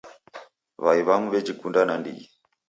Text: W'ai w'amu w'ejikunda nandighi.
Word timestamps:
W'ai 0.83 1.01
w'amu 1.07 1.27
w'ejikunda 1.31 1.81
nandighi. 1.87 2.25